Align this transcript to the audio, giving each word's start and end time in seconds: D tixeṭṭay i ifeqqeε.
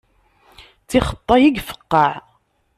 D 0.83 0.85
tixeṭṭay 0.89 1.41
i 1.45 1.49
ifeqqeε. 1.59 2.13